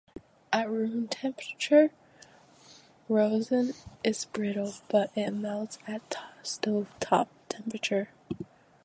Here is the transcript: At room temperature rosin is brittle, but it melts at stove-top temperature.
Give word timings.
At 0.51 0.67
room 0.67 1.07
temperature 1.09 1.91
rosin 3.07 3.75
is 4.03 4.25
brittle, 4.25 4.73
but 4.89 5.11
it 5.15 5.29
melts 5.29 5.77
at 5.87 6.15
stove-top 6.41 7.27
temperature. 7.47 8.09